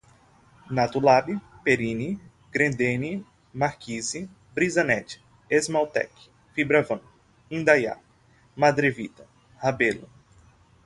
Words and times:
Natulab, 0.77 1.27
Perini, 1.65 2.05
Grendene, 2.55 3.11
Marquise, 3.63 4.21
Brisanet, 4.55 5.15
Esmaltec, 5.47 6.11
Fibravan, 6.55 7.01
Indaiá, 7.51 7.93
Madrevita, 8.57 9.27
Rabelo 9.61 10.09